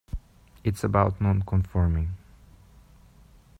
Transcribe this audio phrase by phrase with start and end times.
[0.63, 2.17] It's about not conforming.